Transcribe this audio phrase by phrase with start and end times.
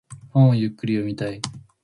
[0.31, 1.39] 本をゆっくり読みたい。